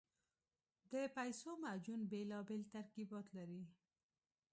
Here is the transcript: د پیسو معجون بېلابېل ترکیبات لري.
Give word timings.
د 0.91 0.93
پیسو 1.15 1.49
معجون 1.63 2.01
بېلابېل 2.11 2.61
ترکیبات 2.73 3.27
لري. 3.37 3.63